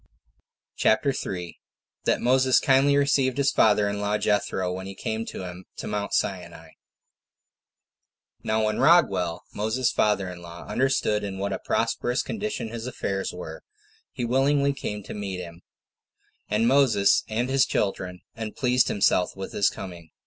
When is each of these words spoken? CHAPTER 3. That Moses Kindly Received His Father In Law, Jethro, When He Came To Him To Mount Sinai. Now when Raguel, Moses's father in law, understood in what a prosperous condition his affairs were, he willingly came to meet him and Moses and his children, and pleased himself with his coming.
CHAPTER 0.77 1.13
3. 1.13 1.59
That 2.05 2.21
Moses 2.21 2.59
Kindly 2.59 2.97
Received 2.97 3.37
His 3.37 3.51
Father 3.51 3.87
In 3.87 4.01
Law, 4.01 4.17
Jethro, 4.17 4.73
When 4.73 4.87
He 4.87 4.95
Came 4.95 5.27
To 5.27 5.43
Him 5.43 5.65
To 5.77 5.85
Mount 5.85 6.15
Sinai. 6.15 6.69
Now 8.43 8.65
when 8.65 8.79
Raguel, 8.79 9.41
Moses's 9.53 9.91
father 9.91 10.27
in 10.27 10.41
law, 10.41 10.65
understood 10.65 11.23
in 11.23 11.37
what 11.37 11.53
a 11.53 11.59
prosperous 11.59 12.23
condition 12.23 12.69
his 12.69 12.87
affairs 12.87 13.31
were, 13.31 13.61
he 14.11 14.25
willingly 14.25 14.73
came 14.73 15.03
to 15.03 15.13
meet 15.13 15.37
him 15.37 15.61
and 16.49 16.67
Moses 16.67 17.23
and 17.29 17.47
his 17.47 17.67
children, 17.67 18.21
and 18.33 18.55
pleased 18.55 18.87
himself 18.87 19.35
with 19.35 19.53
his 19.53 19.69
coming. 19.69 20.09